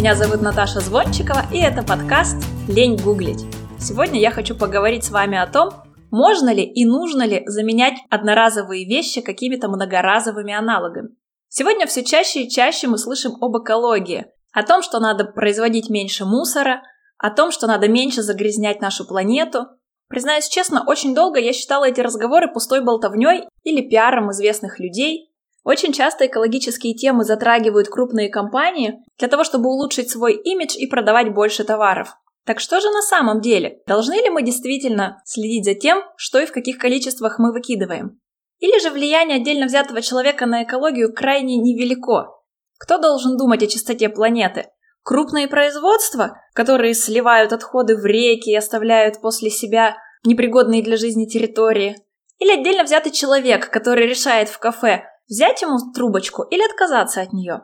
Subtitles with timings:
[0.00, 2.38] Меня зовут Наташа Звончикова, и это подкаст
[2.68, 3.44] «Лень гуглить».
[3.78, 5.72] Сегодня я хочу поговорить с вами о том,
[6.10, 11.10] можно ли и нужно ли заменять одноразовые вещи какими-то многоразовыми аналогами.
[11.50, 14.24] Сегодня все чаще и чаще мы слышим об экологии,
[14.54, 16.80] о том, что надо производить меньше мусора,
[17.18, 19.66] о том, что надо меньше загрязнять нашу планету.
[20.08, 25.30] Признаюсь честно, очень долго я считала эти разговоры пустой болтовней или пиаром известных людей,
[25.62, 31.32] очень часто экологические темы затрагивают крупные компании для того, чтобы улучшить свой имидж и продавать
[31.32, 32.16] больше товаров.
[32.44, 33.80] Так что же на самом деле?
[33.86, 38.18] Должны ли мы действительно следить за тем, что и в каких количествах мы выкидываем?
[38.58, 42.34] Или же влияние отдельно взятого человека на экологию крайне невелико?
[42.78, 44.66] Кто должен думать о чистоте планеты?
[45.02, 51.96] Крупные производства, которые сливают отходы в реки и оставляют после себя непригодные для жизни территории?
[52.38, 57.60] Или отдельно взятый человек, который решает в кафе, Взять ему трубочку или отказаться от нее?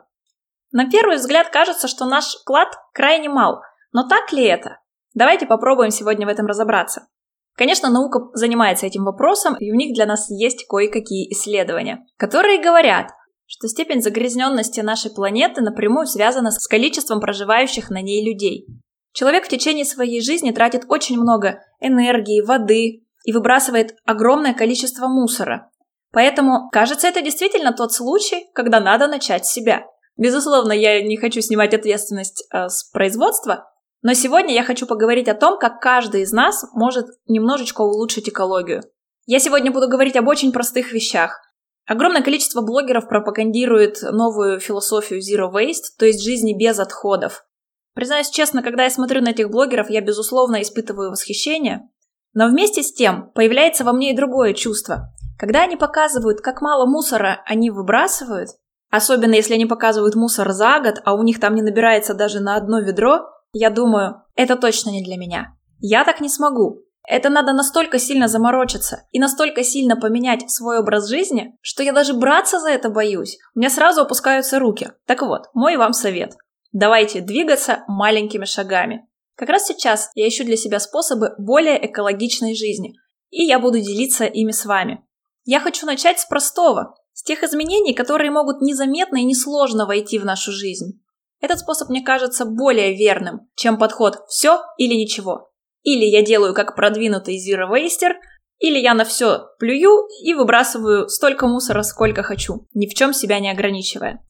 [0.71, 3.61] На первый взгляд кажется, что наш вклад крайне мал.
[3.93, 4.79] Но так ли это?
[5.13, 7.07] Давайте попробуем сегодня в этом разобраться.
[7.55, 13.07] Конечно, наука занимается этим вопросом, и у них для нас есть кое-какие исследования, которые говорят,
[13.47, 18.67] что степень загрязненности нашей планеты напрямую связана с количеством проживающих на ней людей.
[19.13, 25.71] Человек в течение своей жизни тратит очень много энергии, воды и выбрасывает огромное количество мусора.
[26.11, 29.85] Поэтому, кажется, это действительно тот случай, когда надо начать с себя.
[30.17, 33.69] Безусловно, я не хочу снимать ответственность э, с производства,
[34.01, 38.83] но сегодня я хочу поговорить о том, как каждый из нас может немножечко улучшить экологию.
[39.25, 41.39] Я сегодня буду говорить об очень простых вещах.
[41.85, 47.45] Огромное количество блогеров пропагандирует новую философию Zero Waste, то есть жизни без отходов.
[47.93, 51.89] Признаюсь честно, когда я смотрю на этих блогеров, я безусловно испытываю восхищение,
[52.33, 55.13] но вместе с тем появляется во мне и другое чувство.
[55.39, 58.49] Когда они показывают, как мало мусора они выбрасывают,
[58.89, 62.55] особенно если они показывают мусор за год, а у них там не набирается даже на
[62.55, 65.55] одно ведро, я думаю, это точно не для меня.
[65.79, 66.83] Я так не смогу.
[67.07, 72.13] Это надо настолько сильно заморочиться и настолько сильно поменять свой образ жизни, что я даже
[72.13, 73.37] браться за это боюсь.
[73.55, 74.91] У меня сразу опускаются руки.
[75.05, 76.35] Так вот, мой вам совет.
[76.73, 79.07] Давайте двигаться маленькими шагами.
[79.37, 82.95] Как раз сейчас я ищу для себя способы более экологичной жизни,
[83.29, 85.03] и я буду делиться ими с вами.
[85.45, 90.25] Я хочу начать с простого, с тех изменений, которые могут незаметно и несложно войти в
[90.25, 91.01] нашу жизнь.
[91.41, 95.49] Этот способ мне кажется более верным, чем подход «все или ничего».
[95.81, 98.13] Или я делаю как продвинутый Zero Waster,
[98.59, 103.39] или я на все плюю и выбрасываю столько мусора, сколько хочу, ни в чем себя
[103.39, 104.23] не ограничивая.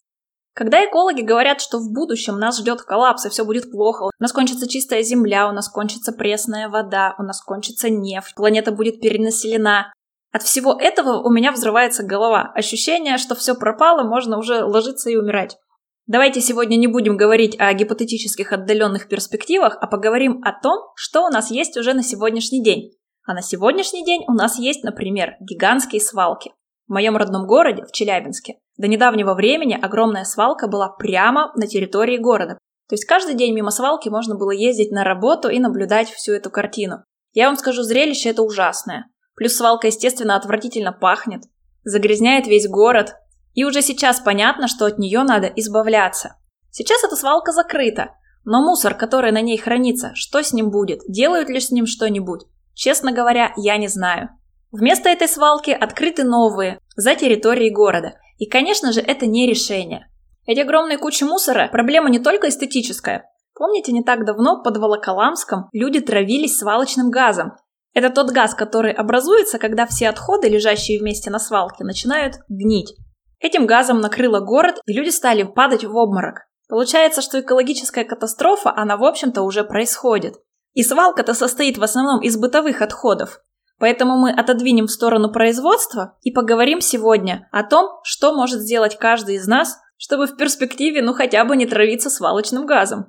[0.54, 4.32] Когда экологи говорят, что в будущем нас ждет коллапс и все будет плохо, у нас
[4.32, 9.92] кончится чистая земля, у нас кончится пресная вода, у нас кончится нефть, планета будет перенаселена,
[10.32, 12.52] от всего этого у меня взрывается голова.
[12.54, 15.58] Ощущение, что все пропало, можно уже ложиться и умирать.
[16.06, 21.30] Давайте сегодня не будем говорить о гипотетических отдаленных перспективах, а поговорим о том, что у
[21.30, 22.92] нас есть уже на сегодняшний день.
[23.26, 26.54] А на сегодняшний день у нас есть, например, гигантские свалки.
[26.88, 32.18] В моем родном городе, в Челябинске, до недавнего времени огромная свалка была прямо на территории
[32.18, 32.58] города.
[32.88, 36.50] То есть каждый день мимо свалки можно было ездить на работу и наблюдать всю эту
[36.50, 37.04] картину.
[37.34, 39.10] Я вам скажу, зрелище это ужасное.
[39.38, 41.44] Плюс свалка, естественно, отвратительно пахнет,
[41.84, 43.14] загрязняет весь город,
[43.54, 46.38] и уже сейчас понятно, что от нее надо избавляться.
[46.72, 48.16] Сейчас эта свалка закрыта,
[48.46, 51.02] но мусор, который на ней хранится, что с ним будет?
[51.08, 52.46] Делают ли с ним что-нибудь?
[52.74, 54.30] Честно говоря, я не знаю.
[54.72, 58.14] Вместо этой свалки открыты новые, за территорией города.
[58.38, 60.08] И, конечно же, это не решение.
[60.48, 63.30] Эти огромные кучи мусора– проблема не только эстетическая.
[63.54, 67.54] Помните, не так давно под Волоколамском люди травились свалочным газом,
[67.98, 72.94] это тот газ, который образуется, когда все отходы, лежащие вместе на свалке, начинают гнить.
[73.40, 76.42] Этим газом накрыло город, и люди стали падать в обморок.
[76.70, 80.36] Получается, что экологическая катастрофа, она в общем-то уже происходит.
[80.74, 83.40] И свалка-то состоит в основном из бытовых отходов.
[83.80, 89.38] Поэтому мы отодвинем в сторону производства и поговорим сегодня о том, что может сделать каждый
[89.38, 93.08] из нас, чтобы в перспективе ну хотя бы не травиться свалочным газом.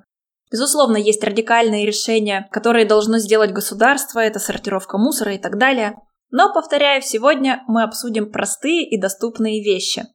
[0.51, 5.95] Безусловно, есть радикальные решения, которые должно сделать государство, это сортировка мусора и так далее.
[6.31, 10.05] Но, повторяю, сегодня мы обсудим простые и доступные вещи.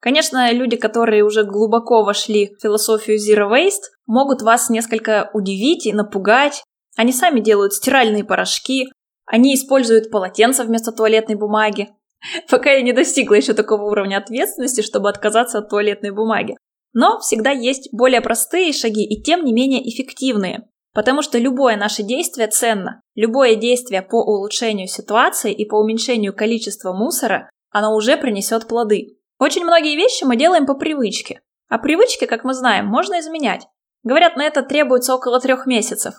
[0.00, 5.92] Конечно, люди, которые уже глубоко вошли в философию Zero Waste, могут вас несколько удивить и
[5.92, 6.64] напугать.
[6.96, 8.88] Они сами делают стиральные порошки,
[9.26, 11.88] они используют полотенца вместо туалетной бумаги.
[12.50, 16.56] Пока я не достигла еще такого уровня ответственности, чтобы отказаться от туалетной бумаги.
[16.92, 20.68] Но всегда есть более простые шаги и тем не менее эффективные.
[20.92, 23.00] Потому что любое наше действие ценно.
[23.14, 29.18] Любое действие по улучшению ситуации и по уменьшению количества мусора, оно уже принесет плоды.
[29.38, 31.40] Очень многие вещи мы делаем по привычке.
[31.68, 33.66] А привычки, как мы знаем, можно изменять.
[34.02, 36.14] Говорят, на это требуется около трех месяцев.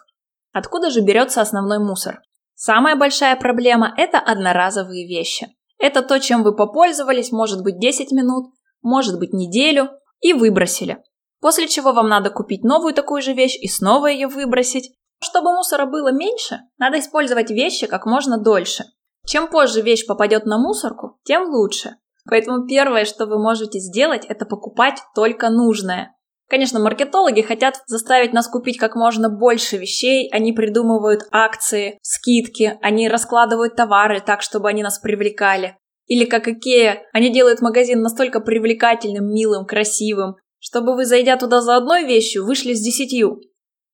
[0.53, 2.21] Откуда же берется основной мусор?
[2.55, 5.47] Самая большая проблема– это одноразовые вещи.
[5.77, 9.89] Это то, чем вы попользовались, может быть, 10 минут, может быть, неделю,
[10.21, 11.03] и выбросили.
[11.41, 14.93] После чего вам надо купить новую такую же вещь и снова ее выбросить.
[15.23, 18.85] Чтобы мусора было меньше, надо использовать вещи как можно дольше.
[19.25, 21.97] Чем позже вещь попадет на мусорку, тем лучше.
[22.29, 26.15] Поэтому первое, что вы можете сделать, это покупать только нужное.
[26.47, 33.07] Конечно, маркетологи хотят заставить нас купить как можно больше вещей, они придумывают акции, скидки, они
[33.07, 35.77] раскладывают товары так, чтобы они нас привлекали.
[36.11, 41.77] Или как Икея, они делают магазин настолько привлекательным, милым, красивым, чтобы вы, зайдя туда за
[41.77, 43.39] одной вещью, вышли с десятью.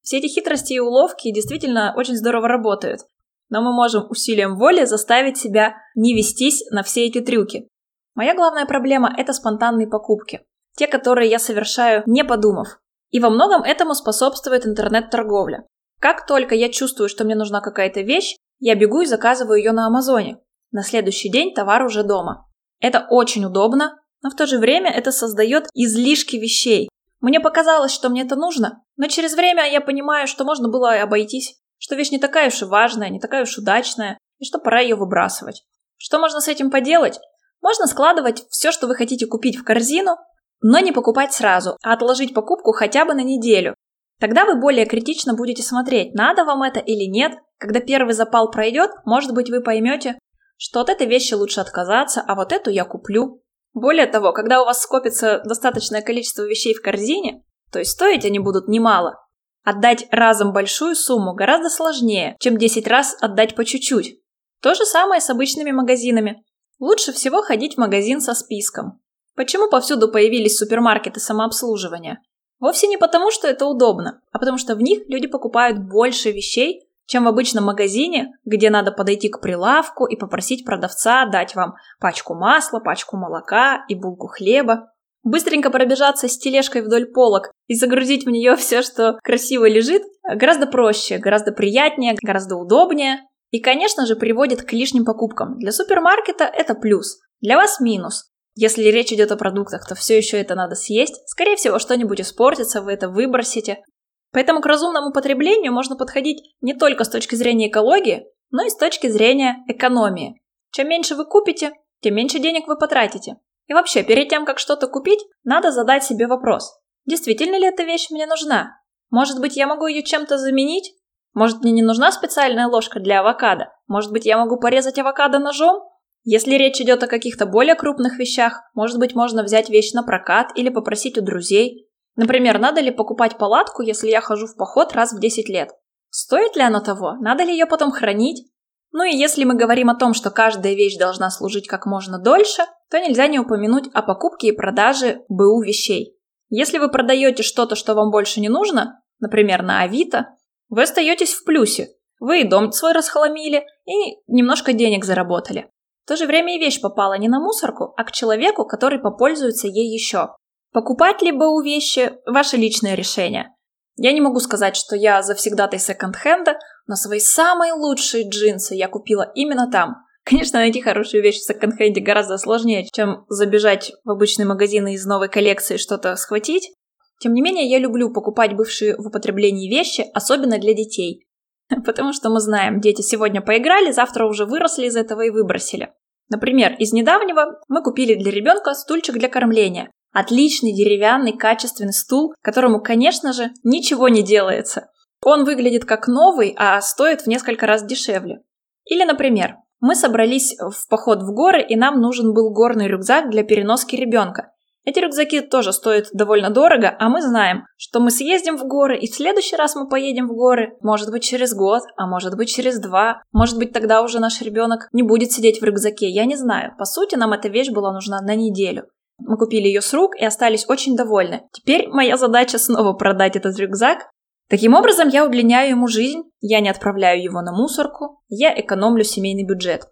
[0.02, 3.02] Все эти хитрости и уловки действительно очень здорово работают.
[3.50, 7.68] Но мы можем усилием воли заставить себя не вестись на все эти трюки.
[8.16, 10.42] Моя главная проблема– это спонтанные покупки.
[10.76, 12.80] Те, которые я совершаю, не подумав.
[13.12, 15.68] И во многом этому способствует интернет-торговля.
[16.00, 19.86] Как только я чувствую, что мне нужна какая-то вещь, я бегу и заказываю ее на
[19.86, 20.40] Амазоне.
[20.72, 22.46] На следующий день товар уже дома.
[22.80, 26.90] Это очень удобно, но в то же время это создает излишки вещей.
[27.20, 31.00] Мне показалось, что мне это нужно, но через время я понимаю, что можно было и
[31.00, 34.82] обойтись, что вещь не такая уж и важная, не такая уж удачная, и что пора
[34.82, 35.64] ее выбрасывать.
[35.98, 37.20] Что можно с этим поделать?
[37.62, 40.18] Можно складывать все, что вы хотите купить в корзину,
[40.62, 43.74] но не покупать сразу, а отложить покупку хотя бы на неделю.
[44.20, 47.34] Тогда вы более критично будете смотреть, надо вам это или нет.
[47.60, 50.18] Когда первый запал пройдет, может быть, вы поймете,
[50.58, 53.42] что от этой вещи лучше отказаться, а вот эту я куплю.
[53.74, 58.40] Более того, когда у вас скопится достаточное количество вещей в корзине, то есть стоить они
[58.40, 59.16] будут немало,
[59.64, 64.20] отдать разом большую сумму гораздо сложнее, чем 10 раз отдать по чуть-чуть.
[64.62, 66.44] То же самое с обычными магазинами.
[66.80, 69.02] Лучше всего ходить в магазин со списком.
[69.36, 72.22] Почему повсюду появились супермаркеты самообслуживания?
[72.60, 76.87] Вовсе не потому, что это удобно, а потому что в них люди покупают больше вещей,
[77.08, 82.36] чем в обычном магазине, где надо подойти к прилавку и попросить продавца дать вам пачку
[82.36, 84.92] масла, пачку молока и булку хлеба.
[85.24, 90.68] Быстренько пробежаться с тележкой вдоль полок и загрузить в нее все, что красиво лежит, гораздо
[90.68, 93.22] проще, гораздо приятнее, гораздо удобнее.
[93.50, 95.58] И, конечно же, приводит к лишним покупкам.
[95.58, 98.30] Для супермаркета это плюс, для вас минус.
[98.56, 101.22] Если речь идет о продуктах, то все еще это надо съесть.
[101.28, 103.84] Скорее всего, что-нибудь испортится, вы это выбросите.
[104.32, 108.76] Поэтому к разумному потреблению можно подходить не только с точки зрения экологии, но и с
[108.76, 110.42] точки зрения экономии.
[110.72, 111.72] Чем меньше вы купите,
[112.02, 113.38] тем меньше денег вы потратите.
[113.68, 116.78] И вообще, перед тем, как что-то купить, надо задать себе вопрос.
[117.06, 118.80] Действительно ли эта вещь мне нужна?
[119.10, 120.94] Может быть, я могу ее чем-то заменить?
[121.34, 123.72] Может, мне не нужна специальная ложка для авокадо?
[123.88, 125.84] Может быть, я могу порезать авокадо ножом?
[126.24, 130.52] Если речь идет о каких-то более крупных вещах, может быть, можно взять вещь на прокат
[130.56, 131.87] или попросить у друзей.
[132.18, 135.70] Например, надо ли покупать палатку, если я хожу в поход раз в 10 лет?
[136.10, 137.14] Стоит ли оно того?
[137.22, 138.52] Надо ли ее потом хранить?
[138.92, 142.64] Ну и если мы говорим о том, что каждая вещь должна служить как можно дольше,
[142.90, 146.18] то нельзя не упомянуть о покупке и продаже БУ вещей.
[146.50, 150.30] Если вы продаете что-то, что вам больше не нужно, например, на Авито,
[150.70, 151.90] вы остаетесь в плюсе.
[152.20, 155.70] Вы и дом свой расхламили, и немножко денег заработали.
[156.06, 159.68] В то же время и вещь попала не на мусорку, а к человеку, который попользуется
[159.68, 160.30] ей еще.
[160.78, 163.52] Покупать либо у вещи– ваше личное решение.
[163.96, 169.32] Я не могу сказать, что я завсегдатай секонд-хенда, но свои самые лучшие джинсы я купила
[169.34, 169.96] именно там.
[170.24, 175.04] Конечно, найти хорошую вещь в секонд-хенде гораздо сложнее, чем забежать в обычный магазин и из
[175.08, 176.72] новой коллекции что-то схватить.
[177.20, 181.26] Тем не менее, я люблю покупать бывшие в употреблении вещи, особенно для детей.
[181.88, 185.92] Потому что мы знаем, дети сегодня поиграли, завтра уже выросли из этого и выбросили.
[186.30, 189.90] Например, из недавнего мы купили для ребенка стульчик для кормления.
[190.20, 194.90] Отличный деревянный качественный стул, которому, конечно же, ничего не делается.
[195.24, 198.42] Он выглядит как новый, а стоит в несколько раз дешевле.
[198.86, 203.44] Или, например, мы собрались в поход в горы, и нам нужен был горный рюкзак для
[203.44, 204.50] переноски ребенка.
[204.86, 209.06] Эти рюкзаки тоже стоят довольно дорого, а мы знаем, что мы съездим в горы, и
[209.06, 212.80] в следующий раз мы поедем в горы, может быть, через год, а может быть, через
[212.80, 213.22] два.
[213.32, 216.74] Может быть, тогда уже наш ребенок не будет сидеть в рюкзаке, я не знаю.
[216.80, 218.88] По сути, нам эта вещь была нужна на неделю.
[219.20, 221.44] Мы купили ее с рук и остались очень довольны.
[221.52, 224.10] Теперь моя задача снова продать этот рюкзак.
[224.50, 229.46] Таким образом, я удлиняю ему жизнь, я не отправляю его на мусорку, я экономлю семейный
[229.46, 229.88] бюджет.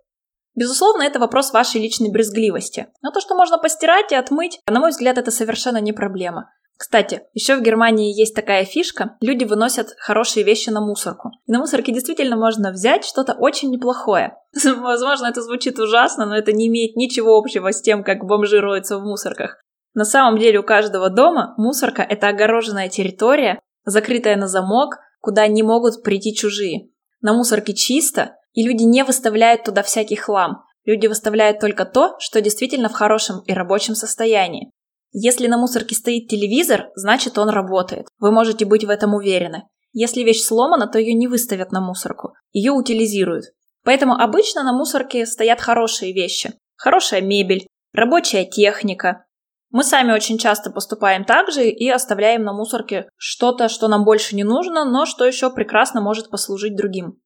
[0.55, 2.87] Безусловно, это вопрос вашей личной брезгливости.
[3.01, 6.49] Но то, что можно постирать и отмыть, на мой взгляд, это совершенно не проблема.
[6.77, 9.15] Кстати, еще в Германии есть такая фишка.
[9.21, 11.31] Люди выносят хорошие вещи на мусорку.
[11.45, 14.35] И на мусорке действительно можно взять что-то очень неплохое.
[14.63, 18.97] Возможно, это звучит ужасно, но это не имеет ничего общего с тем, как бомжи роются
[18.97, 19.57] в мусорках.
[19.93, 25.63] На самом деле у каждого дома мусорка– это огороженная территория, закрытая на замок, куда не
[25.63, 26.89] могут прийти чужие.
[27.21, 30.63] На мусорке чисто, и люди не выставляют туда всякий хлам.
[30.83, 34.71] Люди выставляют только то, что действительно в хорошем и рабочем состоянии.
[35.11, 38.07] Если на мусорке стоит телевизор, значит он работает.
[38.19, 39.63] Вы можете быть в этом уверены.
[39.93, 42.33] Если вещь сломана, то ее не выставят на мусорку.
[42.51, 43.45] Ее утилизируют.
[43.83, 46.53] Поэтому обычно на мусорке стоят хорошие вещи.
[46.75, 49.25] Хорошая мебель, рабочая техника.
[49.69, 54.35] Мы сами очень часто поступаем так же и оставляем на мусорке что-то, что нам больше
[54.35, 57.21] не нужно, но что еще прекрасно может послужить другим.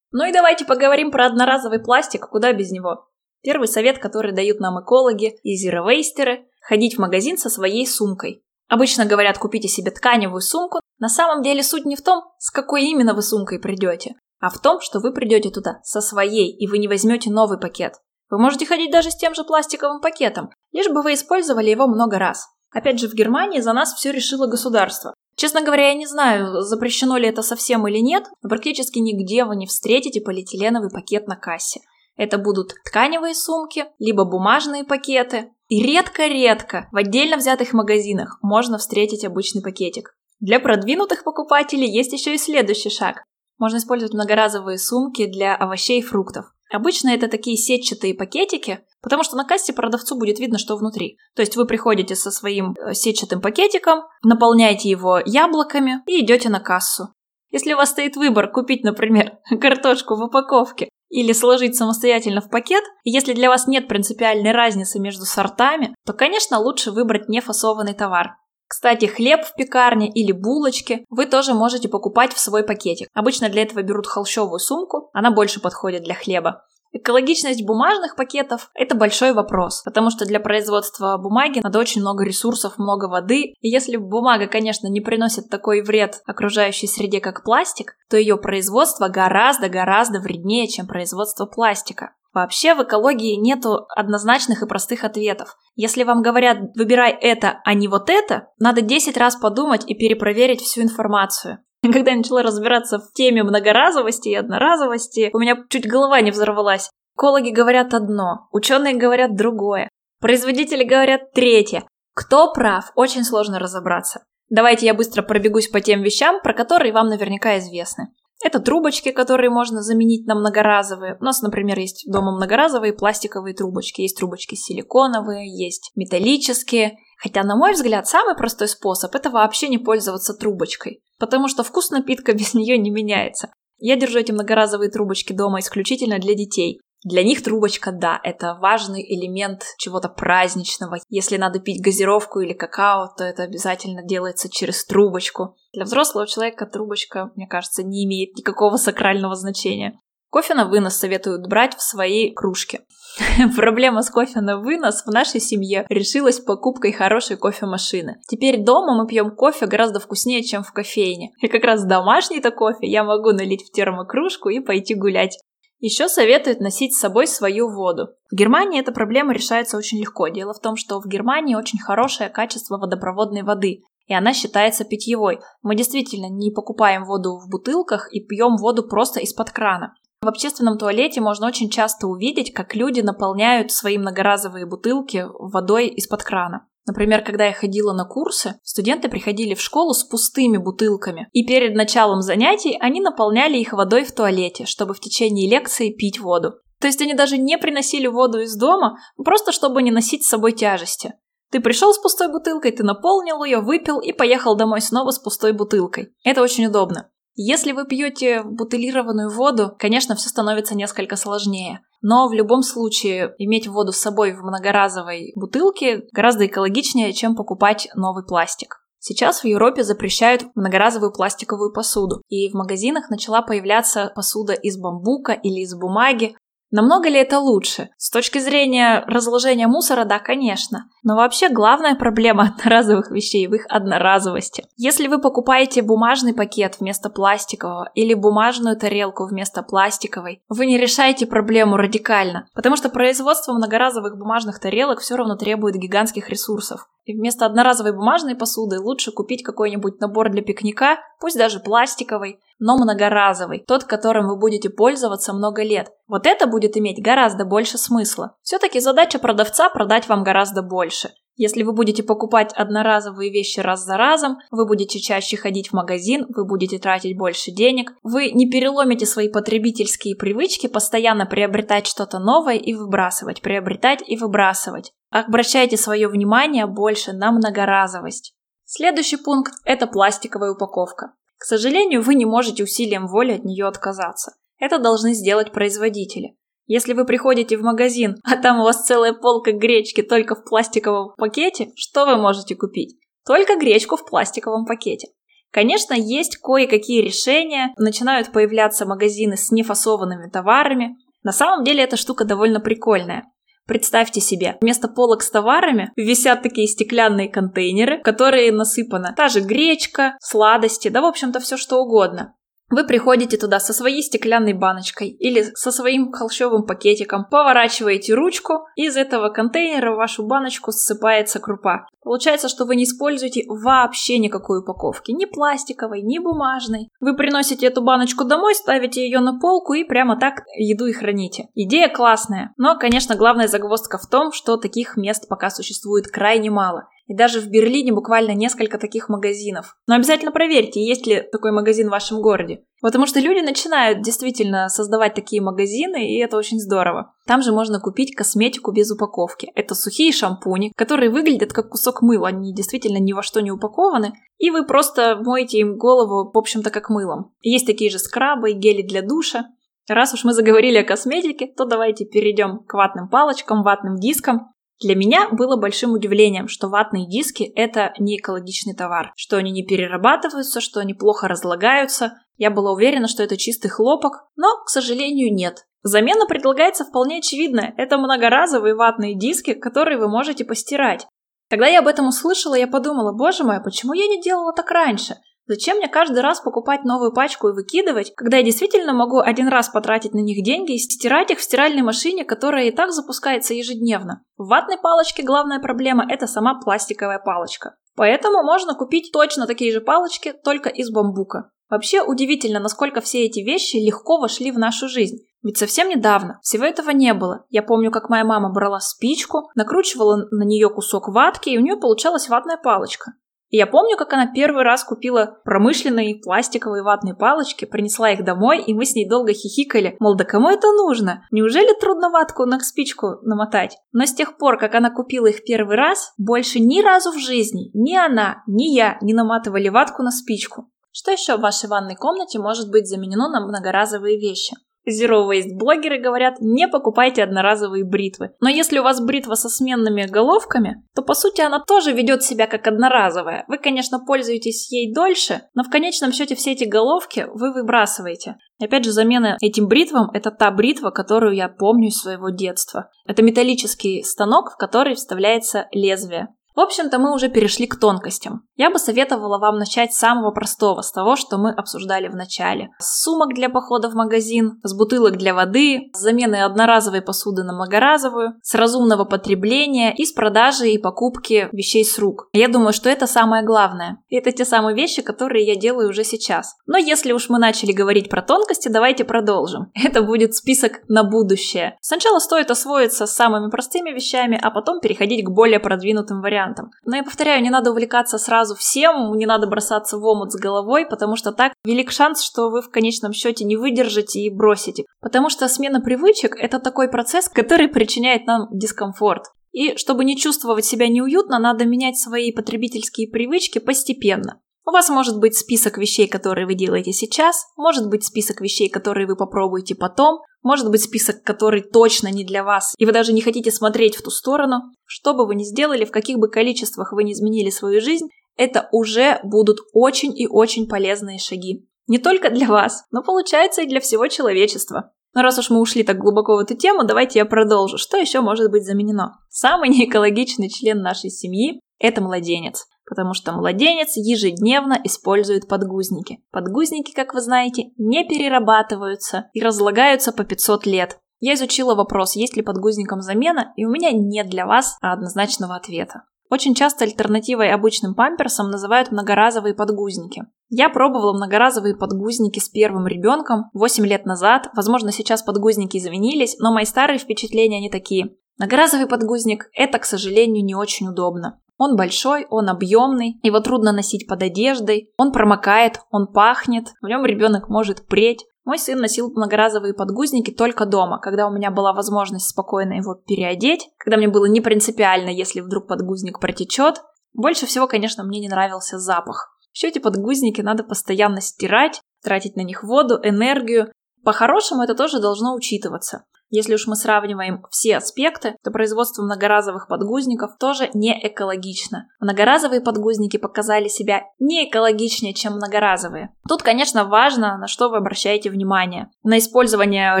[0.12, 3.08] Ну и давайте поговорим про одноразовый пластик, куда без него.
[3.42, 8.44] Первый совет, который дают нам экологи и зеровейстеры– ходить в магазин со своей сумкой.
[8.68, 10.80] Обычно говорят, купите себе тканевую сумку.
[10.98, 14.60] На самом деле суть не в том, с какой именно вы сумкой придете, а в
[14.60, 17.94] том, что вы придете туда со своей, и вы не возьмете новый пакет.
[18.30, 22.18] Вы можете ходить даже с тем же пластиковым пакетом, лишь бы вы использовали его много
[22.18, 22.46] раз.
[22.70, 25.12] Опять же, в Германии за нас все решило государство.
[25.36, 29.56] Честно говоря, я не знаю, запрещено ли это совсем или нет, но практически нигде вы
[29.56, 31.80] не встретите полиэтиленовый пакет на кассе.
[32.16, 35.50] Это будут тканевые сумки, либо бумажные пакеты.
[35.68, 40.14] И редко-редко в отдельно взятых магазинах можно встретить обычный пакетик.
[40.40, 43.22] Для продвинутых покупателей есть еще и следующий шаг.
[43.58, 46.46] Можно использовать многоразовые сумки для овощей и фруктов.
[46.72, 51.18] Обычно это такие сетчатые пакетики, потому что на кассе продавцу будет видно, что внутри.
[51.36, 56.60] То есть вы приходите со своим э, сетчатым пакетиком, наполняете его яблоками и идете на
[56.60, 57.14] кассу.
[57.50, 62.82] Если у вас стоит выбор купить, например, картошку в упаковке или сложить самостоятельно в пакет,
[63.04, 68.36] если для вас нет принципиальной разницы между сортами, то, конечно, лучше выбрать нефасованный товар.
[68.66, 73.08] Кстати, хлеб в пекарне или булочки вы тоже можете покупать в свой пакетик.
[73.12, 76.64] Обычно для этого берут холщовую сумку, она больше подходит для хлеба.
[76.92, 82.74] Экологичность бумажных пакетов– это большой вопрос, потому что для производства бумаги надо очень много ресурсов,
[82.76, 83.54] много воды.
[83.60, 89.08] И если бумага, конечно, не приносит такой вред окружающей среде, как пластик, то ее производство
[89.08, 92.12] гораздо-гораздо вреднее, чем производство пластика.
[92.34, 95.56] Вообще в экологии нету однозначных и простых ответов.
[95.76, 100.60] Если вам говорят «выбирай это, а не вот это», надо 10 раз подумать и перепроверить
[100.60, 101.58] всю информацию.
[101.92, 106.90] Когда я начала разбираться в теме многоразовости и одноразовости, у меня чуть голова не взорвалась.
[107.16, 109.88] Экологи говорят одно, ученые говорят другое,
[110.20, 111.84] производители говорят третье.
[112.14, 114.24] Кто прав, очень сложно разобраться.
[114.48, 118.08] Давайте я быстро пробегусь по тем вещам, про которые вам наверняка известны.
[118.44, 121.16] Это трубочки, которые можно заменить на многоразовые.
[121.20, 124.00] У нас, например, есть дома многоразовые пластиковые трубочки.
[124.00, 126.98] Есть трубочки силиконовые, есть металлические.
[127.18, 131.02] Хотя, на мой взгляд, самый простой способ– это вообще не пользоваться трубочкой.
[131.22, 133.52] Потому что вкус напитка без нее не меняется.
[133.78, 136.80] Я держу эти многоразовые трубочки дома исключительно для детей.
[137.04, 140.98] Для них трубочка, да, это важный элемент чего-то праздничного.
[141.08, 145.56] Если надо пить газировку или какао, то это обязательно делается через трубочку.
[145.72, 150.00] Для взрослого человека трубочка, мне кажется, не имеет никакого сакрального значения.
[150.30, 152.80] Кофе на вынос советуют брать в своей кружке.
[153.56, 158.20] Проблема с кофе на вынос в нашей семье решилась покупкой хорошей кофемашины.
[158.28, 161.32] Теперь дома мы пьем кофе гораздо вкуснее, чем в кофейне.
[161.40, 165.38] И как раз домашний-то кофе я могу налить в термокружку и пойти гулять.
[165.80, 168.10] Еще советуют носить с собой свою воду.
[168.30, 170.28] В Германии эта проблема решается очень легко.
[170.28, 175.40] Дело в том, что в Германии очень хорошее качество водопроводной воды, и она считается питьевой.
[175.62, 179.94] Мы действительно не покупаем воду в бутылках и пьем воду просто из-под крана.
[180.22, 186.22] В общественном туалете можно очень часто увидеть, как люди наполняют свои многоразовые бутылки водой из-под
[186.22, 186.68] крана.
[186.86, 191.74] Например, когда я ходила на курсы, студенты приходили в школу с пустыми бутылками, и перед
[191.74, 196.54] началом занятий они наполняли их водой в туалете, чтобы в течение лекции пить воду.
[196.80, 200.52] То есть они даже не приносили воду из дома, просто чтобы не носить с собой
[200.52, 201.14] тяжести.
[201.50, 205.52] Ты пришел с пустой бутылкой, ты наполнил ее, выпил и поехал домой снова с пустой
[205.52, 206.14] бутылкой.
[206.24, 207.10] Это очень удобно.
[207.34, 211.80] Если вы пьете бутылированную воду, конечно, все становится несколько сложнее.
[212.02, 217.88] Но в любом случае иметь воду с собой в многоразовой бутылке гораздо экологичнее, чем покупать
[217.94, 218.82] новый пластик.
[219.04, 225.32] Сейчас в Европе запрещают многоразовую пластиковую посуду, и в магазинах начала появляться посуда из бамбука
[225.32, 226.36] или из бумаги,
[226.72, 227.90] Намного ли это лучше?
[227.98, 230.86] С точки зрения разложения мусора, да, конечно.
[231.02, 234.64] Но вообще главная проблема одноразовых вещей в их одноразовости.
[234.78, 241.26] Если вы покупаете бумажный пакет вместо пластикового или бумажную тарелку вместо пластиковой, вы не решаете
[241.26, 246.88] проблему радикально, потому что производство многоразовых бумажных тарелок все равно требует гигантских ресурсов.
[247.04, 252.76] И вместо одноразовой бумажной посуды лучше купить какой-нибудь набор для пикника, пусть даже пластиковый, но
[252.76, 255.90] многоразовый, тот, которым вы будете пользоваться много лет.
[256.06, 258.36] Вот это будет иметь гораздо больше смысла.
[258.42, 261.10] Все-таки задача продавца продать вам гораздо больше.
[261.36, 266.26] Если вы будете покупать одноразовые вещи раз за разом, вы будете чаще ходить в магазин,
[266.28, 272.56] вы будете тратить больше денег, вы не переломите свои потребительские привычки постоянно приобретать что-то новое
[272.56, 274.92] и выбрасывать, приобретать и выбрасывать.
[275.10, 278.34] Обращайте свое внимание больше на многоразовость.
[278.64, 281.14] Следующий пункт– это пластиковая упаковка.
[281.38, 284.32] К сожалению, вы не можете усилием воли от нее отказаться.
[284.58, 286.36] Это должны сделать производители.
[286.74, 291.12] Если вы приходите в магазин, а там у вас целая полка гречки только в пластиковом
[291.18, 292.96] пакете, что вы можете купить?
[293.26, 295.08] Только гречку в пластиковом пакете.
[295.50, 300.96] Конечно, есть кое-какие решения, начинают появляться магазины с нефасованными товарами.
[301.22, 303.24] На самом деле эта штука довольно прикольная.
[303.66, 309.40] Представьте себе, вместо полок с товарами висят такие стеклянные контейнеры, в которые насыпана та же
[309.40, 312.34] гречка, сладости, да в общем-то все что угодно.
[312.72, 318.96] Вы приходите туда со своей стеклянной баночкой или со своим холщовым пакетиком, поворачиваете ручку, из
[318.96, 321.86] этого контейнера в вашу баночку ссыпается крупа.
[322.02, 326.88] Получается, что вы не используете вообще никакой упаковки, ни пластиковой, ни бумажной.
[326.98, 331.48] Вы приносите эту баночку домой, ставите ее на полку и прямо так еду и храните.
[331.54, 336.88] Идея классная, но, конечно, главная загвоздка в том, что таких мест пока существует крайне мало.
[337.12, 339.76] И даже в Берлине буквально несколько таких магазинов.
[339.86, 342.64] Но обязательно проверьте, есть ли такой магазин в вашем городе.
[342.80, 347.12] Потому что люди начинают действительно создавать такие магазины, и это очень здорово.
[347.26, 349.52] Там же можно купить косметику без упаковки.
[349.54, 354.14] Это сухие шампуни, которые выглядят как кусок мыла, они действительно ни во что не упакованы,
[354.38, 357.34] и вы просто моете им голову, в общем-то, как мылом.
[357.42, 359.48] Есть такие же скрабы и гели для душа.
[359.86, 364.51] Раз уж мы заговорили о косметике, то давайте перейдем к ватным палочкам, ватным дискам.
[364.82, 369.64] Для меня было большим удивлением, что ватные диски– это не экологичный товар, что они не
[369.64, 372.14] перерабатываются, что они плохо разлагаются.
[372.36, 375.66] Я была уверена, что это чистый хлопок, но, к сожалению, нет.
[375.84, 377.74] Замена предлагается вполне очевидная.
[377.76, 381.06] Это многоразовые ватные диски, которые вы можете постирать.
[381.48, 384.70] Когда я об этом услышала, я подумала, боже мой, а почему я не делала так
[384.70, 385.16] раньше?
[385.46, 389.68] Зачем мне каждый раз покупать новую пачку и выкидывать, когда я действительно могу один раз
[389.68, 394.22] потратить на них деньги и стирать их в стиральной машине, которая и так запускается ежедневно?
[394.36, 397.74] В ватной палочке главная проблема– это сама пластиковая палочка.
[397.96, 401.50] Поэтому можно купить точно такие же палочки, только из бамбука.
[401.68, 405.24] Вообще удивительно, насколько все эти вещи легко вошли в нашу жизнь.
[405.42, 407.46] Ведь совсем недавно всего этого не было.
[407.48, 411.76] Я помню, как моя мама брала спичку, накручивала на нее кусок ватки, и у нее
[411.76, 413.12] получалась ватная палочка.
[413.52, 418.64] И я помню, как она первый раз купила промышленные пластиковые ватные палочки, принесла их домой,
[418.66, 421.26] и мы с ней долго хихикали, мол, да кому это нужно?
[421.30, 423.76] Неужели трудно ватку на спичку намотать?
[423.92, 427.70] Но с тех пор, как она купила их первый раз, больше ни разу в жизни
[427.74, 430.70] ни она, ни я не наматывали ватку на спичку.
[430.90, 434.56] Что еще в вашей ванной комнате может быть заменено на многоразовые вещи?
[434.88, 438.30] Zero Waste блогеры говорят, не покупайте одноразовые бритвы.
[438.40, 442.46] Но если у вас бритва со сменными головками, то по сути она тоже ведет себя
[442.46, 443.44] как одноразовая.
[443.48, 448.36] Вы, конечно, пользуетесь ей дольше, но в конечном счете все эти головки вы выбрасываете.
[448.58, 452.90] И опять же, замена этим бритвам– это та бритва, которую я помню из своего детства.
[453.06, 456.28] Это металлический станок, в который вставляется лезвие.
[456.54, 458.42] В общем-то, мы уже перешли к тонкостям.
[458.56, 462.68] Я бы советовала вам начать с самого простого, с того, что мы обсуждали в начале.
[462.78, 467.54] С сумок для похода в магазин, с бутылок для воды, с замены одноразовой посуды на
[467.54, 472.28] многоразовую, с разумного потребления и с продажи и покупки вещей с рук.
[472.32, 474.02] Я думаю, что это самое главное.
[474.08, 476.54] И это те самые вещи, которые я делаю уже сейчас.
[476.66, 479.72] Но если уж мы начали говорить про тонкости, давайте продолжим.
[479.74, 481.76] Это будет список на будущее.
[481.80, 486.70] Сначала стоит освоиться с самыми простыми вещами, а потом переходить к более продвинутым вариантам вариантом.
[486.84, 490.86] Но я повторяю, не надо увлекаться сразу всем, не надо бросаться в омут с головой,
[490.86, 494.84] потому что так велик шанс, что вы в конечном счете не выдержите и бросите.
[495.00, 499.24] Потому что смена привычек– это такой процесс, который причиняет нам дискомфорт.
[499.52, 504.40] И чтобы не чувствовать себя неуютно, надо менять свои потребительские привычки постепенно.
[504.64, 509.08] У вас может быть список вещей, которые вы делаете сейчас, может быть список вещей, которые
[509.08, 513.22] вы попробуете потом, может быть список, который точно не для вас, и вы даже не
[513.22, 514.62] хотите смотреть в ту сторону.
[514.84, 518.68] Что бы вы ни сделали, в каких бы количествах вы ни изменили свою жизнь, это
[518.70, 521.66] уже будут очень и очень полезные шаги.
[521.88, 524.92] Не только для вас, но получается и для всего человечества.
[525.12, 527.78] Но раз уж мы ушли так глубоко в эту тему, давайте я продолжу.
[527.78, 529.18] Что еще может быть заменено?
[529.28, 536.22] Самый неэкологичный член нашей семьи– это младенец потому что младенец ежедневно использует подгузники.
[536.30, 540.98] Подгузники, как вы знаете, не перерабатываются и разлагаются по 500 лет.
[541.20, 546.02] Я изучила вопрос, есть ли подгузникам замена, и у меня нет для вас однозначного ответа.
[546.32, 550.24] Очень часто альтернативой обычным памперсам называют многоразовые подгузники.
[550.48, 554.48] Я пробовала многоразовые подгузники с первым ребенком 8 лет назад.
[554.56, 558.16] Возможно, сейчас подгузники изменились, но мои старые впечатления не такие.
[558.38, 561.38] Многоразовый подгузник– это, к сожалению, не очень удобно.
[561.64, 567.04] Он большой, он объемный, его трудно носить под одеждой, он промокает, он пахнет, в нем
[567.04, 568.26] ребенок может преть.
[568.44, 573.68] Мой сын носил многоразовые подгузники только дома, когда у меня была возможность спокойно его переодеть,
[573.78, 576.82] когда мне было не принципиально, если вдруг подгузник протечет.
[577.12, 579.38] Больше всего, конечно, мне не нравился запах.
[579.52, 583.70] Все эти подгузники надо постоянно стирать, тратить на них воду, энергию.
[584.02, 586.06] По-хорошему это тоже должно учитываться.
[586.34, 591.88] Если уж мы сравниваем все аспекты, то производство многоразовых подгузников тоже не экологично.
[592.00, 596.14] Многоразовые подгузники показали себя не экологичнее, чем многоразовые.
[596.26, 598.90] Тут, конечно, важно, на что вы обращаете внимание.
[599.02, 600.00] На использование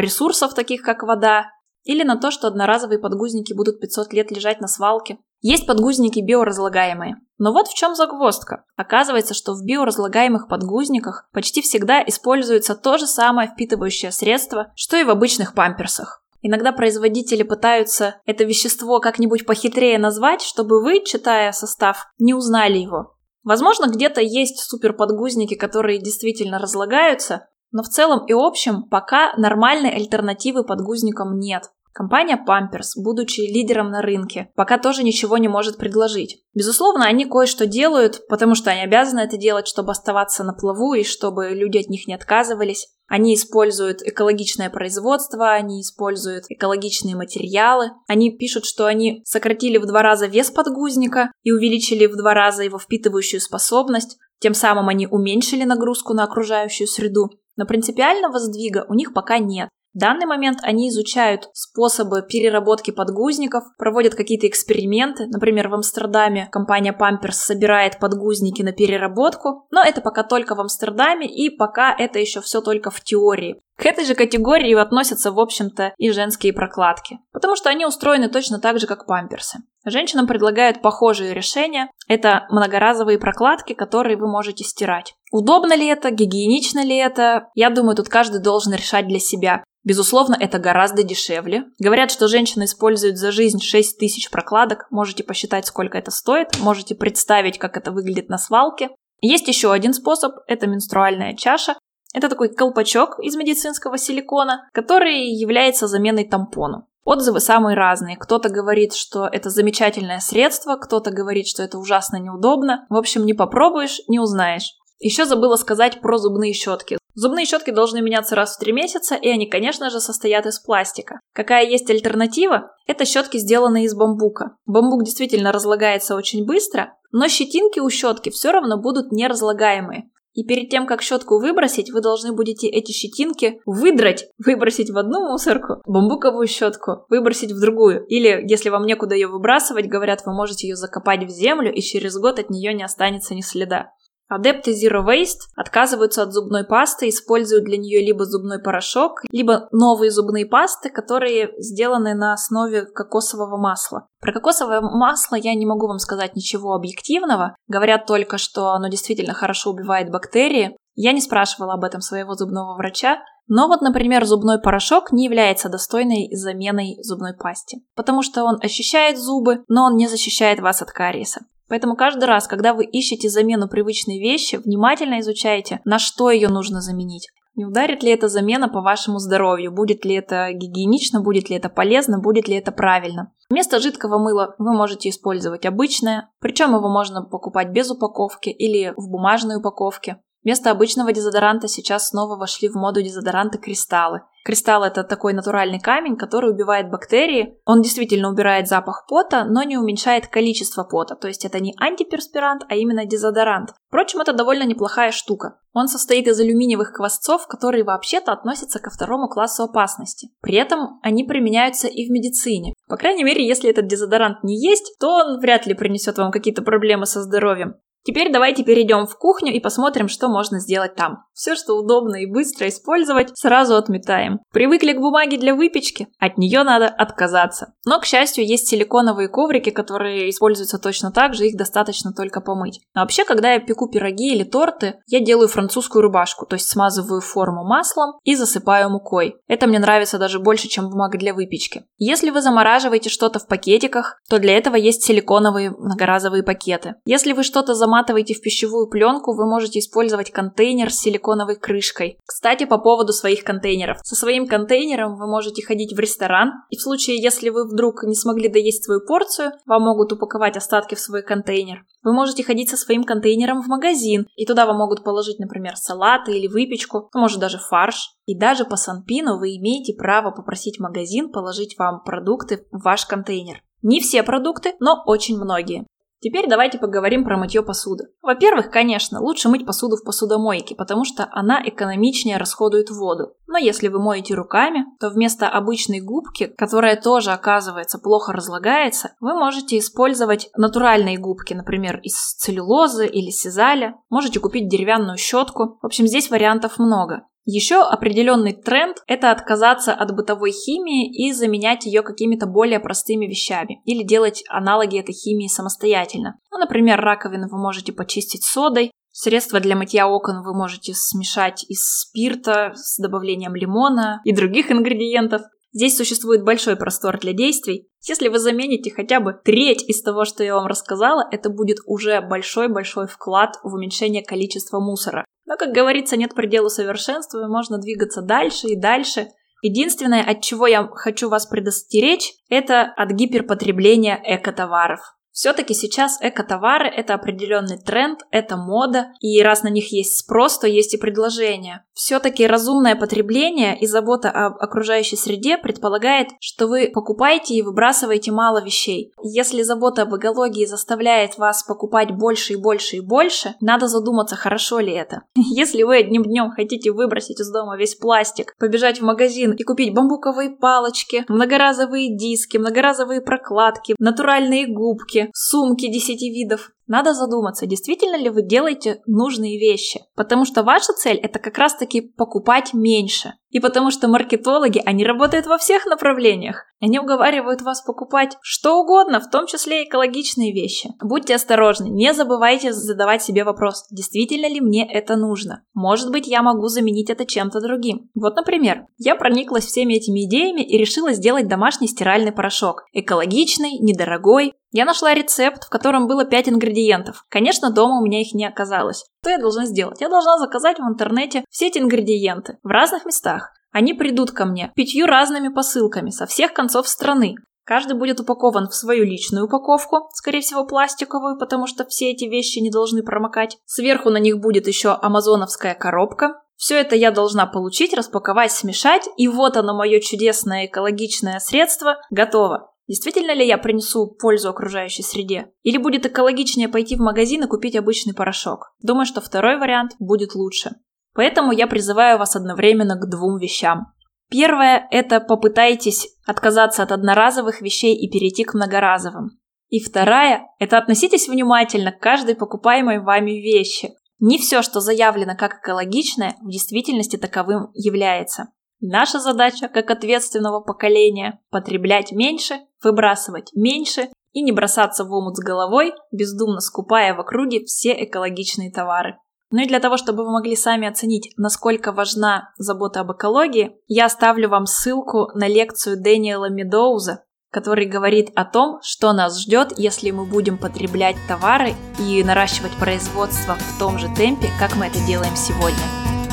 [0.00, 1.50] ресурсов, таких как вода,
[1.84, 5.18] или на то, что одноразовые подгузники будут 500 лет лежать на свалке.
[5.42, 7.16] Есть подгузники биоразлагаемые.
[7.36, 8.64] Но вот в чем загвоздка.
[8.76, 15.04] Оказывается, что в биоразлагаемых подгузниках почти всегда используется то же самое впитывающее средство, что и
[15.04, 16.21] в обычных памперсах.
[16.42, 23.14] Иногда производители пытаются это вещество как-нибудь похитрее назвать, чтобы вы, читая состав, не узнали его.
[23.44, 30.64] Возможно, где-то есть суперподгузники, которые действительно разлагаются, но в целом и общем пока нормальной альтернативы
[30.64, 31.70] подгузникам нет.
[31.92, 36.42] Компания Pampers, будучи лидером на рынке, пока тоже ничего не может предложить.
[36.54, 41.04] Безусловно, они кое-что делают, потому что они обязаны это делать, чтобы оставаться на плаву и
[41.04, 42.88] чтобы люди от них не отказывались.
[43.08, 47.90] Они используют экологичное производство, они используют экологичные материалы.
[48.08, 52.62] Они пишут, что они сократили в два раза вес подгузника и увеличили в два раза
[52.62, 54.16] его впитывающую способность.
[54.38, 57.30] Тем самым они уменьшили нагрузку на окружающую среду.
[57.56, 59.68] Но принципиального сдвига у них пока нет.
[59.94, 65.26] В данный момент они изучают способы переработки подгузников, проводят какие-то эксперименты.
[65.26, 71.26] Например, в Амстердаме компания Pampers собирает подгузники на переработку, но это пока только в Амстердаме,
[71.26, 73.60] и пока это еще все только в теории.
[73.82, 78.60] К этой же категории относятся, в общем-то, и женские прокладки, потому что они устроены точно
[78.60, 79.58] так же, как памперсы.
[79.84, 81.90] Женщинам предлагают похожие решения.
[82.06, 85.14] Это многоразовые прокладки, которые вы можете стирать.
[85.32, 87.48] Удобно ли это, гигиенично ли это?
[87.56, 89.64] Я думаю, тут каждый должен решать для себя.
[89.82, 91.64] Безусловно, это гораздо дешевле.
[91.80, 94.86] Говорят, что женщины используют за жизнь 6 тысяч прокладок.
[94.90, 96.56] Можете посчитать, сколько это стоит.
[96.60, 98.90] Можете представить, как это выглядит на свалке.
[99.20, 101.74] Есть еще один способ– это менструальная чаша.
[102.12, 106.88] Это такой колпачок из медицинского силикона, который является заменой тампону.
[107.04, 108.16] Отзывы самые разные.
[108.16, 112.86] Кто-то говорит, что это замечательное средство, кто-то говорит, что это ужасно неудобно.
[112.88, 114.70] В общем, не попробуешь, не узнаешь.
[115.00, 116.96] Еще забыла сказать про зубные щетки.
[117.14, 121.20] Зубные щетки должны меняться раз в три месяца, и они, конечно же, состоят из пластика.
[121.34, 122.70] Какая есть альтернатива?
[122.86, 124.56] Это щетки, сделанные из бамбука.
[124.64, 130.08] Бамбук действительно разлагается очень быстро, но щетинки у щетки все равно будут неразлагаемые.
[130.34, 135.28] И перед тем, как щетку выбросить, вы должны будете эти щетинки выдрать, выбросить в одну
[135.30, 138.04] мусорку, бамбуковую щетку выбросить в другую.
[138.06, 142.16] Или, если вам некуда ее выбрасывать, говорят, вы можете ее закопать в землю, и через
[142.16, 143.92] год от нее не останется ни следа.
[144.32, 150.10] Адепты Zero Waste отказываются от зубной пасты, используют для нее либо зубной порошок, либо новые
[150.10, 154.06] зубные пасты, которые сделаны на основе кокосового масла.
[154.20, 157.54] Про кокосовое масло я не могу вам сказать ничего объективного.
[157.68, 160.76] Говорят только, что оно действительно хорошо убивает бактерии.
[160.94, 163.18] Я не спрашивала об этом своего зубного врача,
[163.48, 169.18] но вот, например, зубной порошок не является достойной заменой зубной пасте, потому что он ощущает
[169.18, 171.40] зубы, но он не защищает вас от кариеса.
[171.72, 176.82] Поэтому каждый раз, когда вы ищете замену привычной вещи, внимательно изучайте, на что ее нужно
[176.82, 177.30] заменить.
[177.54, 179.72] Не ударит ли эта замена по вашему здоровью?
[179.72, 181.22] Будет ли это гигиенично?
[181.22, 182.18] Будет ли это полезно?
[182.18, 183.32] Будет ли это правильно?
[183.48, 189.08] Вместо жидкого мыла вы можете использовать обычное, причем его можно покупать без упаковки или в
[189.08, 190.18] бумажной упаковке.
[190.44, 194.22] Вместо обычного дезодоранта сейчас снова вошли в моду дезодоранты кристаллы.
[194.44, 197.60] Кристалл это такой натуральный камень, который убивает бактерии.
[197.64, 201.14] Он действительно убирает запах пота, но не уменьшает количество пота.
[201.14, 203.70] То есть это не антиперспирант, а именно дезодорант.
[203.86, 205.60] Впрочем, это довольно неплохая штука.
[205.74, 210.30] Он состоит из алюминиевых квасцов, которые вообще-то относятся ко второму классу опасности.
[210.40, 212.74] При этом они применяются и в медицине.
[212.88, 216.62] По крайней мере, если этот дезодорант не есть, то он вряд ли принесет вам какие-то
[216.62, 217.76] проблемы со здоровьем.
[218.04, 221.24] Теперь давайте перейдем в кухню и посмотрим, что можно сделать там.
[221.34, 224.40] Все, что удобно и быстро использовать, сразу отметаем.
[224.52, 226.08] Привыкли к бумаге для выпечки?
[226.18, 227.74] От нее надо отказаться.
[227.86, 232.80] Но, к счастью, есть силиконовые коврики, которые используются точно так же, их достаточно только помыть.
[232.94, 237.22] А вообще, когда я пеку пироги или торты, я делаю французскую рубашку, то есть смазываю
[237.22, 239.36] форму маслом и засыпаю мукой.
[239.48, 241.84] Это мне нравится даже больше, чем бумага для выпечки.
[241.96, 246.96] Если вы замораживаете что-то в пакетиках, то для этого есть силиконовые многоразовые пакеты.
[247.06, 252.18] Если вы что-то заматываете в пищевую пленку, вы можете использовать контейнер с силиконовой силиконовой крышкой.
[252.26, 253.98] Кстати, по поводу своих контейнеров.
[254.02, 258.14] Со своим контейнером вы можете ходить в ресторан, и в случае, если вы вдруг не
[258.14, 261.84] смогли доесть свою порцию, вам могут упаковать остатки в свой контейнер.
[262.02, 266.32] Вы можете ходить со своим контейнером в магазин, и туда вам могут положить, например, салаты
[266.32, 268.10] или выпечку, ну, может даже фарш.
[268.26, 273.62] И даже по Санпину вы имеете право попросить магазин положить вам продукты в ваш контейнер.
[273.82, 275.86] Не все продукты, но очень многие.
[276.22, 278.04] Теперь давайте поговорим про мытье посуды.
[278.22, 283.34] Во-первых, конечно, лучше мыть посуду в посудомойке, потому что она экономичнее расходует воду.
[283.52, 289.34] Но если вы моете руками, то вместо обычной губки, которая тоже, оказывается, плохо разлагается, вы
[289.34, 293.96] можете использовать натуральные губки, например, из целлюлозы или сизаля.
[294.08, 295.78] Можете купить деревянную щетку.
[295.82, 297.26] В общем, здесь вариантов много.
[297.44, 303.82] Еще определенный тренд– это отказаться от бытовой химии и заменять ее какими-то более простыми вещами
[303.84, 306.38] или делать аналоги этой химии самостоятельно.
[306.50, 311.80] Ну, например, раковины вы можете почистить содой, Средства для мытья окон вы можете смешать из
[311.84, 315.42] спирта с добавлением лимона и других ингредиентов.
[315.70, 317.88] Здесь существует большой простор для действий.
[318.08, 322.22] Если вы замените хотя бы треть из того, что я вам рассказала, это будет уже
[322.22, 325.26] большой-большой вклад в уменьшение количества мусора.
[325.44, 329.28] Но, как говорится, нет предела совершенству, и можно двигаться дальше и дальше.
[329.60, 335.00] Единственное, от чего я хочу вас предостеречь, это от гиперпотребления экотоваров.
[335.32, 340.66] Все-таки сейчас экотовары– это определенный тренд, это мода, и раз на них есть спрос, то
[340.66, 341.84] есть и предложение.
[341.94, 348.62] Все-таки разумное потребление и забота об окружающей среде предполагает, что вы покупаете и выбрасываете мало
[348.62, 349.12] вещей.
[349.22, 354.80] Если забота об экологии заставляет вас покупать больше и больше и больше, надо задуматься, хорошо
[354.80, 355.22] ли это.
[355.34, 359.94] Если вы одним днем хотите выбросить из дома весь пластик, побежать в магазин и купить
[359.94, 366.72] бамбуковые палочки, многоразовые диски, многоразовые прокладки, натуральные губки, сумки 10 видов.
[366.86, 370.00] Надо задуматься, действительно ли вы делаете нужные вещи.
[370.14, 373.34] Потому что ваша цель это как раз таки покупать меньше.
[373.52, 376.64] И потому что маркетологи, они работают во всех направлениях.
[376.80, 380.88] Они уговаривают вас покупать что угодно, в том числе экологичные вещи.
[381.02, 385.64] Будьте осторожны, не забывайте задавать себе вопрос, действительно ли мне это нужно.
[385.74, 388.10] Может быть, я могу заменить это чем-то другим.
[388.14, 392.84] Вот, например, я прониклась всеми этими идеями и решила сделать домашний стиральный порошок.
[392.92, 394.54] Экологичный, недорогой.
[394.74, 396.48] Я нашла рецепт, в котором было 5
[396.82, 397.24] ингредиентов.
[397.28, 399.04] Конечно, дома у меня их не оказалось.
[399.22, 400.00] Что я должна сделать?
[400.00, 403.52] Я должна заказать в интернете все эти ингредиенты в разных местах.
[403.70, 407.36] Они придут ко мне пятью разными посылками со всех концов страны.
[407.64, 412.58] Каждый будет упакован в свою личную упаковку, скорее всего пластиковую, потому что все эти вещи
[412.58, 413.56] не должны промокать.
[413.66, 416.40] Сверху на них будет еще амазоновская коробка.
[416.56, 422.71] Все это я должна получить, распаковать, смешать, и вот оно, мое чудесное экологичное средство, готово.
[422.88, 425.52] Действительно ли я принесу пользу окружающей среде?
[425.62, 428.74] Или будет экологичнее пойти в магазин и купить обычный порошок?
[428.80, 430.72] Думаю, что второй вариант будет лучше.
[431.14, 433.92] Поэтому я призываю вас одновременно к двум вещам.
[434.30, 439.38] Первое– это попытайтесь отказаться от одноразовых вещей и перейти к многоразовым.
[439.68, 443.90] И вторая– это относитесь внимательно к каждой покупаемой вами вещи.
[444.20, 448.48] Не все, что заявлено как экологичное, в действительности таковым является.
[448.84, 455.40] Наша задача, как ответственного поколения, потреблять меньше, выбрасывать меньше и не бросаться в омут с
[455.40, 459.18] головой, бездумно скупая в округе все экологичные товары.
[459.52, 464.06] Ну и для того, чтобы вы могли сами оценить, насколько важна забота об экологии, я
[464.06, 470.10] оставлю вам ссылку на лекцию Дэниела Медоуза, который говорит о том, что нас ждет, если
[470.10, 475.36] мы будем потреблять товары и наращивать производство в том же темпе, как мы это делаем
[475.36, 475.84] сегодня.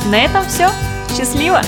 [0.09, 0.69] На этом все.
[1.15, 1.61] Счастливо!